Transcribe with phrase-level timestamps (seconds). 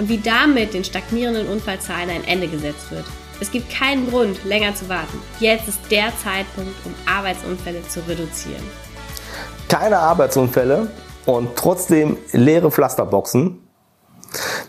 [0.00, 3.04] und wie damit den stagnierenden Unfallzahlen ein Ende gesetzt wird.
[3.38, 5.20] Es gibt keinen Grund, länger zu warten.
[5.40, 8.62] Jetzt ist der Zeitpunkt, um Arbeitsunfälle zu reduzieren.
[9.68, 10.88] Keine Arbeitsunfälle
[11.26, 13.58] und trotzdem leere Pflasterboxen.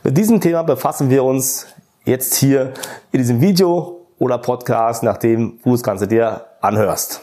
[0.04, 1.66] Mit diesem Thema befassen wir uns
[2.04, 2.74] jetzt hier
[3.14, 7.22] in diesem Video oder Podcast, nachdem du das Ganze dir anhörst.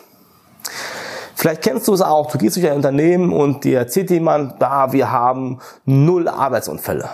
[1.35, 4.93] Vielleicht kennst du es auch, du gehst durch ein Unternehmen und dir erzählt jemand, da
[4.93, 7.11] wir haben null Arbeitsunfälle.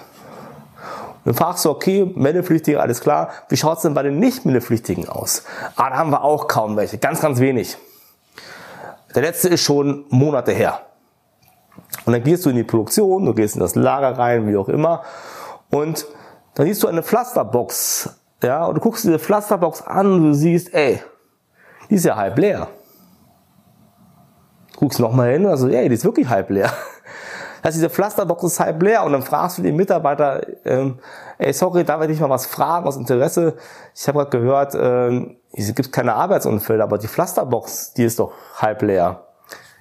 [1.24, 3.30] Dann fragst du, okay, Meldepflichtige, alles klar.
[3.48, 5.44] Wie schaut's denn bei den Nicht-Meldepflichtigen aus?
[5.77, 6.98] Ah, da haben wir auch kaum welche.
[6.98, 7.78] Ganz, ganz wenig.
[9.14, 10.81] Der letzte ist schon Monate her.
[12.05, 14.69] Und dann gehst du in die Produktion, du gehst in das Lager rein, wie auch
[14.69, 15.03] immer.
[15.70, 16.06] Und
[16.55, 18.11] dann siehst du eine Pflasterbox.
[18.42, 21.00] Ja, und du guckst diese Pflasterbox an und du siehst, ey,
[21.88, 22.69] die ist ja halb leer.
[24.72, 26.70] Du guckst nochmal hin und also, ey, die ist wirklich halb leer
[27.64, 30.98] heißt, diese Pflasterbox ist halb leer und dann fragst du den Mitarbeiter, ähm,
[31.38, 33.54] ey, sorry, darf ich dich mal was fragen aus Interesse?
[33.94, 38.32] Ich habe gerade gehört, ähm, es gibt keine Arbeitsunfälle, aber die Pflasterbox, die ist doch
[38.56, 39.24] halb leer.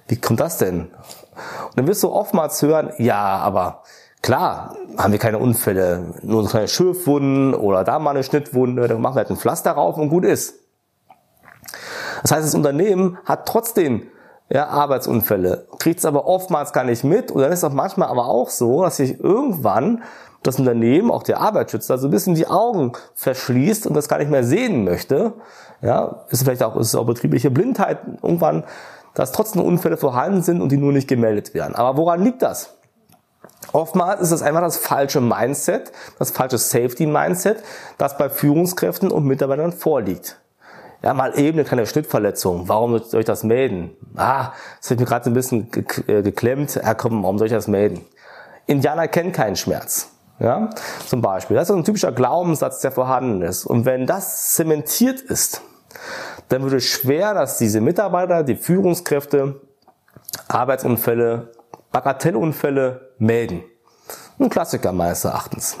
[0.08, 0.80] Wie kommt das denn?
[0.82, 3.82] Und dann wirst du oftmals hören, ja, aber
[4.22, 9.00] klar, haben wir keine Unfälle, nur so kleine Schürfwunden oder da mal eine Schnittwunde, dann
[9.00, 10.54] machen wir halt ein Pflaster rauf und gut ist.
[12.22, 14.06] Das heißt, das Unternehmen hat trotzdem
[14.50, 17.30] ja, Arbeitsunfälle, kriegt es aber oftmals gar nicht mit.
[17.30, 20.02] Und dann ist es auch manchmal aber auch so, dass sich irgendwann
[20.42, 24.30] das Unternehmen, auch der Arbeitsschützer, so ein bisschen die Augen verschließt und das gar nicht
[24.30, 25.32] mehr sehen möchte.
[25.80, 28.64] Ja, ist vielleicht auch, ist auch betriebliche Blindheit irgendwann,
[29.14, 31.74] dass trotzdem Unfälle vorhanden sind und die nur nicht gemeldet werden.
[31.74, 32.74] Aber woran liegt das?
[33.72, 37.62] Oftmals ist es einfach das falsche Mindset, das falsche Safety-Mindset,
[37.96, 40.38] das bei Führungskräften und Mitarbeitern vorliegt.
[41.04, 42.66] Ja, mal eben eine kleine Schnittverletzung.
[42.66, 43.94] Warum soll ich das melden?
[44.16, 45.68] Ah, das hat mir gerade so ein bisschen
[46.06, 46.76] äh, geklemmt.
[46.76, 48.06] Ja, komm, warum soll ich das melden?
[48.64, 50.08] Indianer kennen keinen Schmerz.
[50.38, 50.70] Ja,
[51.06, 51.56] zum Beispiel.
[51.58, 53.66] Das ist ein typischer Glaubenssatz, der vorhanden ist.
[53.66, 55.60] Und wenn das zementiert ist,
[56.48, 59.60] dann würde es schwer, dass diese Mitarbeiter, die Führungskräfte,
[60.48, 61.52] Arbeitsunfälle,
[61.92, 63.62] Bagatellunfälle melden.
[64.38, 65.76] Ein Klassiker meines Erachtens.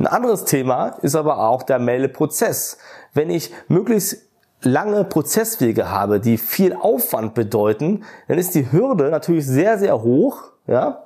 [0.00, 2.78] Ein anderes Thema ist aber auch der Meldeprozess.
[3.12, 4.16] Wenn ich möglichst
[4.62, 10.44] lange Prozesswege habe, die viel Aufwand bedeuten, dann ist die Hürde natürlich sehr, sehr hoch,
[10.66, 11.02] ja,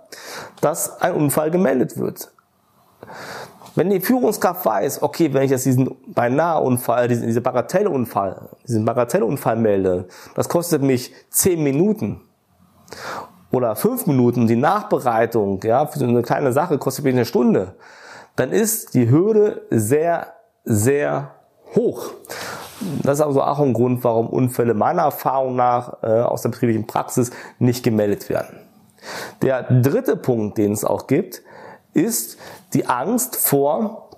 [0.61, 2.31] dass ein Unfall gemeldet wird.
[3.75, 8.85] Wenn die Führungskraft weiß, okay, wenn ich jetzt diesen beinahe Unfall, diesen, diese Bagatellunfall, diesen
[8.85, 10.07] Bagatellunfall melde,
[10.37, 12.21] das kostet mich zehn Minuten
[13.51, 17.75] oder fünf Minuten, die Nachbereitung, ja, für so eine kleine Sache kostet mich eine Stunde,
[18.37, 20.35] dann ist die Hürde sehr,
[20.65, 21.31] sehr
[21.75, 22.11] hoch.
[23.03, 26.87] Das ist also auch ein Grund, warum Unfälle meiner Erfahrung nach äh, aus der betrieblichen
[26.87, 28.59] Praxis nicht gemeldet werden.
[29.43, 31.43] Der dritte Punkt, den es auch gibt,
[31.93, 32.39] ist
[32.73, 34.11] die Angst vor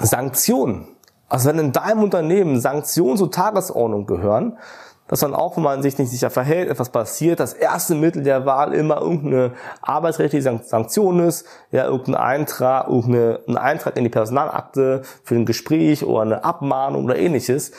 [0.00, 0.88] Sanktionen.
[1.28, 4.58] Also wenn in deinem Unternehmen Sanktionen zur Tagesordnung gehören,
[5.14, 8.46] dass dann auch, wenn man sich nicht sicher verhält, etwas passiert, das erste Mittel der
[8.46, 15.36] Wahl immer irgendeine arbeitsrechtliche Sanktion ist, ja, irgendein Eintrag, irgendein Eintrag in die Personalakte für
[15.36, 17.70] ein Gespräch oder eine Abmahnung oder ähnliches.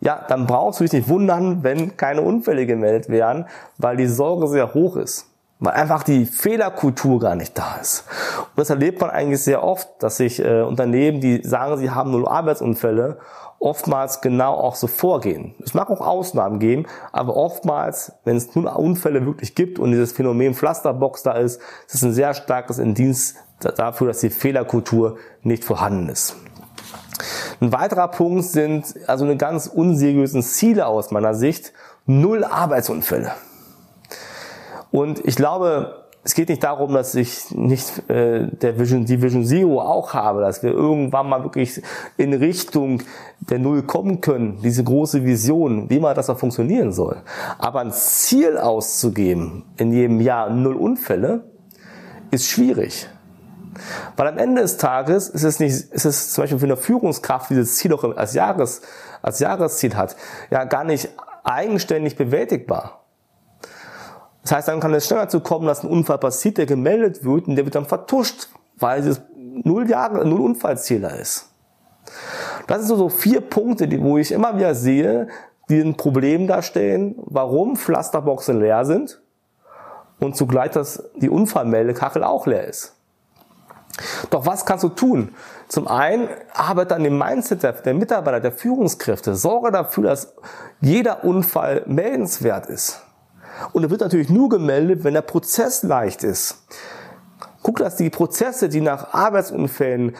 [0.00, 3.44] Ja, dann brauchst du dich nicht wundern, wenn keine Unfälle gemeldet werden,
[3.76, 5.27] weil die Sorge sehr hoch ist.
[5.60, 8.04] Weil einfach die Fehlerkultur gar nicht da ist.
[8.38, 12.12] Und das erlebt man eigentlich sehr oft, dass sich äh, Unternehmen, die sagen, sie haben
[12.12, 13.18] null Arbeitsunfälle
[13.60, 15.54] oftmals genau auch so vorgehen.
[15.64, 20.12] Es mag auch Ausnahmen geben, aber oftmals, wenn es nun Unfälle wirklich gibt und dieses
[20.12, 25.64] Phänomen Pflasterbox da ist, ist es ein sehr starkes Indienst dafür, dass die Fehlerkultur nicht
[25.64, 26.36] vorhanden ist.
[27.60, 31.72] Ein weiterer Punkt sind also eine ganz unseriösen Ziele aus meiner Sicht.
[32.06, 33.32] Null Arbeitsunfälle.
[34.90, 39.44] Und ich glaube, es geht nicht darum, dass ich nicht äh, der Vision, die Vision
[39.44, 41.80] Zero auch habe, dass wir irgendwann mal wirklich
[42.16, 43.02] in Richtung
[43.38, 47.22] der Null kommen können, diese große Vision, wie mal das auch funktionieren soll.
[47.58, 51.44] Aber ein Ziel auszugeben, in jedem Jahr null Unfälle,
[52.30, 53.08] ist schwierig.
[54.16, 57.50] Weil am Ende des Tages ist es nicht, ist es zum Beispiel für eine Führungskraft,
[57.50, 58.82] die dieses Ziel auch als Jahres,
[59.22, 60.16] als Jahresziel hat,
[60.50, 61.08] ja gar nicht
[61.44, 63.04] eigenständig bewältigbar.
[64.42, 67.48] Das heißt, dann kann es schneller dazu kommen, dass ein Unfall passiert, der gemeldet wird
[67.48, 71.50] und der wird dann vertuscht, weil dieses null Jahre, null Unfallzähler ist.
[72.66, 75.28] Das sind so, so vier Punkte, die, wo ich immer wieder sehe,
[75.68, 79.20] die ein Problem darstellen, warum Pflasterboxen leer sind
[80.18, 82.94] und zugleich, dass die Unfallmeldekachel auch leer ist.
[84.30, 85.34] Doch was kannst du tun?
[85.66, 89.34] Zum einen arbeite an dem Mindset der, der, Mitarbeiter, der Führungskräfte.
[89.34, 90.34] Sorge dafür, dass
[90.80, 93.02] jeder Unfall meldenswert ist.
[93.72, 96.64] Und er wird natürlich nur gemeldet, wenn der Prozess leicht ist.
[97.62, 100.14] Guck, dass die Prozesse, die nach Arbeitsunfällen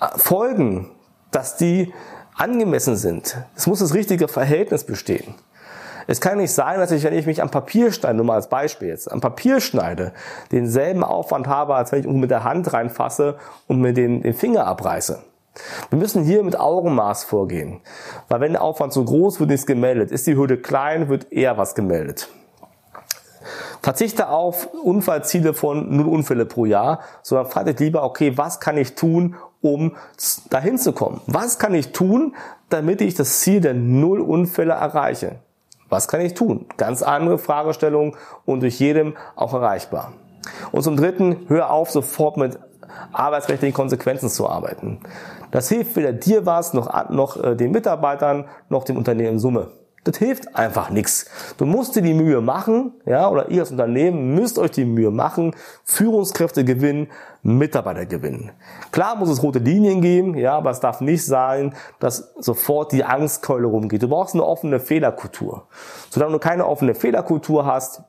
[0.00, 0.90] äh, folgen,
[1.30, 1.92] dass die
[2.36, 3.36] angemessen sind.
[3.56, 5.34] Es muss das richtige Verhältnis bestehen.
[6.06, 8.48] Es kann nicht sein, dass ich, wenn ich mich am Papier schneide, nur mal als
[8.48, 10.12] Beispiel jetzt, am Papier schneide,
[10.52, 13.38] denselben Aufwand habe, als wenn ich mit der Hand reinfasse
[13.68, 15.22] und mir den, den Finger abreiße.
[15.90, 17.80] Wir müssen hier mit Augenmaß vorgehen.
[18.28, 20.10] Weil wenn der Aufwand so groß wird, nichts gemeldet.
[20.10, 22.28] Ist die Hürde klein, wird eher was gemeldet.
[23.82, 28.78] Verzichte auf Unfallziele von null Unfälle pro Jahr, sondern frage dich lieber, okay, was kann
[28.78, 29.96] ich tun, um
[30.48, 31.20] dahin zu kommen?
[31.26, 32.34] Was kann ich tun,
[32.70, 35.36] damit ich das Ziel der null Unfälle erreiche?
[35.90, 36.66] Was kann ich tun?
[36.78, 38.16] Ganz andere Fragestellung
[38.46, 40.14] und durch jedem auch erreichbar.
[40.72, 42.58] Und zum Dritten, hör auf, sofort mit
[43.12, 45.00] arbeitsrechtlichen Konsequenzen zu arbeiten.
[45.50, 49.68] Das hilft weder dir was, noch, noch äh, den Mitarbeitern, noch dem Unternehmen in Summe.
[50.04, 51.24] Das hilft einfach nichts.
[51.56, 55.10] Du musst dir die Mühe machen, ja, oder ihr als Unternehmen müsst euch die Mühe
[55.10, 57.08] machen, Führungskräfte gewinnen,
[57.42, 58.52] Mitarbeiter gewinnen.
[58.92, 63.02] Klar muss es rote Linien geben, ja, aber es darf nicht sein, dass sofort die
[63.02, 64.02] Angstkeule rumgeht.
[64.02, 65.68] Du brauchst eine offene Fehlerkultur.
[66.10, 68.02] Solange du keine offene Fehlerkultur hast,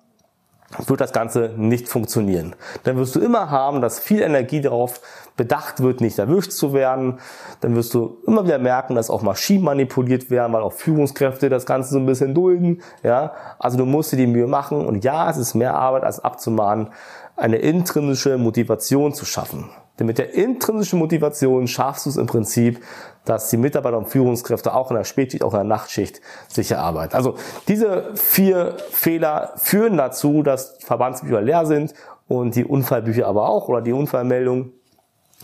[0.86, 2.56] wird das Ganze nicht funktionieren.
[2.84, 5.02] Dann wirst du immer haben, dass viel Energie darauf
[5.38, 7.20] bedacht wird, nicht erwischt zu werden.
[7.62, 11.66] Dann wirst du immer wieder merken, dass auch Maschinen manipuliert werden, weil auch Führungskräfte das
[11.66, 12.82] Ganze so ein bisschen dulden.
[13.04, 16.20] Ja, also du musst dir die Mühe machen und ja, es ist mehr Arbeit als
[16.20, 16.90] abzumahnen,
[17.36, 19.70] eine intrinsische Motivation zu schaffen.
[19.98, 22.84] Denn mit der intrinsischen Motivation schaffst du es im Prinzip,
[23.24, 27.16] dass die Mitarbeiter und Führungskräfte auch in der Spätschicht, auch in der Nachtschicht sicher arbeiten.
[27.16, 27.36] Also
[27.68, 31.94] diese vier Fehler führen dazu, dass Verbandsbücher leer sind
[32.28, 34.74] und die Unfallbücher aber auch oder die Unfallmeldung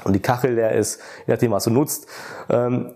[0.03, 2.07] und die Kachel leer ist, je nachdem, was du nutzt.
[2.49, 2.95] Ähm,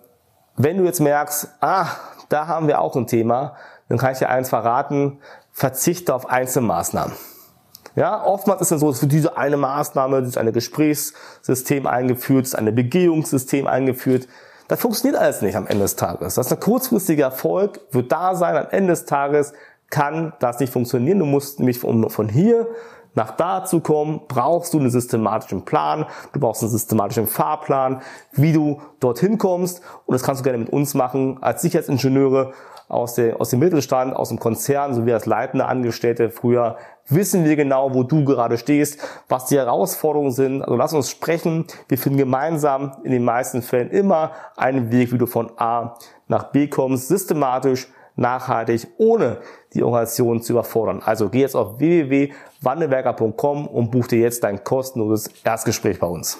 [0.57, 1.87] wenn du jetzt merkst, ah,
[2.29, 3.55] da haben wir auch ein Thema,
[3.89, 5.19] dann kann ich dir eins verraten,
[5.51, 7.13] verzichte auf Einzelmaßnahmen.
[7.95, 12.55] Ja, oftmals ist es so, dass für diese eine Maßnahme ist ein Gesprächssystem eingeführt, ist
[12.55, 14.27] ein Begehungssystem eingeführt.
[14.67, 16.35] Das funktioniert alles nicht am Ende des Tages.
[16.35, 19.53] Das ist ein kurzfristiger Erfolg, wird da sein, am Ende des Tages
[19.89, 21.19] kann das nicht funktionieren.
[21.19, 22.67] Du musst nämlich von, von hier
[23.13, 28.01] nach da zu kommen, brauchst du einen systematischen Plan, du brauchst einen systematischen Fahrplan,
[28.33, 29.81] wie du dorthin kommst.
[30.05, 32.51] Und das kannst du gerne mit uns machen als Sicherheitsingenieure
[32.87, 36.77] aus, der, aus dem Mittelstand, aus dem Konzern, sowie als leitende Angestellte früher,
[37.07, 38.99] wissen wir genau, wo du gerade stehst,
[39.29, 40.61] was die Herausforderungen sind.
[40.61, 41.65] Also lass uns sprechen.
[41.87, 45.97] Wir finden gemeinsam in den meisten Fällen immer einen Weg, wie du von A
[46.27, 49.39] nach B kommst, systematisch, nachhaltig, ohne
[49.73, 51.01] die Organisation zu überfordern.
[51.03, 56.39] Also geh jetzt auf www.wandelwerker.com und buch dir jetzt dein kostenloses Erstgespräch bei uns.